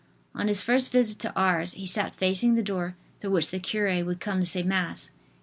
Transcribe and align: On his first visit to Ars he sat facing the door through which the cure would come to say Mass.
On 0.33 0.47
his 0.47 0.61
first 0.61 0.91
visit 0.91 1.19
to 1.19 1.33
Ars 1.35 1.73
he 1.73 1.85
sat 1.85 2.15
facing 2.15 2.55
the 2.55 2.63
door 2.63 2.95
through 3.19 3.29
which 3.29 3.51
the 3.51 3.59
cure 3.59 4.03
would 4.03 4.19
come 4.19 4.39
to 4.39 4.47
say 4.47 4.63
Mass. 4.63 5.11